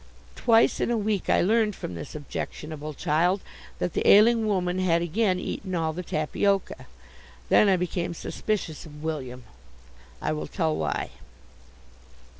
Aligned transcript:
Twice 0.35 0.79
in 0.79 0.89
a 0.89 0.97
week 0.97 1.29
I 1.29 1.41
learned 1.41 1.75
from 1.75 1.93
this 1.93 2.15
objectionable 2.15 2.95
child 2.95 3.39
that 3.77 3.93
the 3.93 4.09
ailing 4.09 4.47
woman 4.47 4.79
had 4.79 5.03
again 5.03 5.39
eaten 5.39 5.75
all 5.75 5.93
the 5.93 6.01
tapioca. 6.01 6.87
Then 7.49 7.69
I 7.69 7.77
became 7.77 8.15
suspicious 8.15 8.87
of 8.87 9.03
William. 9.03 9.43
I 10.19 10.31
will 10.33 10.47
tell 10.47 10.75
why. 10.75 11.11